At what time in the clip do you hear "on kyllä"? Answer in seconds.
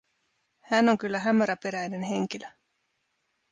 0.89-1.19